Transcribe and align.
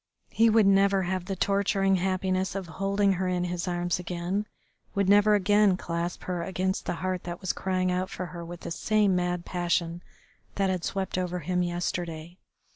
He 0.31 0.49
would 0.49 0.65
never 0.65 1.03
have 1.03 1.25
the 1.25 1.35
torturing 1.35 1.97
happiness 1.97 2.55
of 2.55 2.65
holding 2.65 3.13
her 3.13 3.27
in 3.27 3.43
his 3.43 3.67
arms 3.67 3.99
again, 3.99 4.47
would 4.95 5.07
never 5.07 5.35
again 5.35 5.77
clasp 5.77 6.23
her 6.23 6.41
against 6.41 6.87
the 6.87 6.95
heart 7.05 7.23
that 7.25 7.39
was 7.39 7.53
crying 7.53 7.91
out 7.91 8.09
for 8.09 8.25
her 8.25 8.43
with 8.43 8.61
the 8.61 8.71
same 8.71 9.15
mad 9.15 9.45
passion 9.45 10.01
that 10.55 10.71
had 10.71 10.83
swept 10.83 11.19
over 11.19 11.37
him 11.41 11.61
yesterday. 11.61 12.39